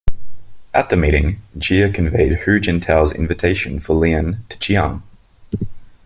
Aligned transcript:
At 0.73 0.89
the 0.89 0.97
meeting, 0.97 1.43
Jia 1.55 1.93
conveyed 1.93 2.31
Hu 2.39 2.59
Jintao's 2.59 3.13
invitation 3.13 3.79
for 3.79 3.93
Lien 3.93 4.43
to 4.49 4.57
Chiang. 4.57 5.03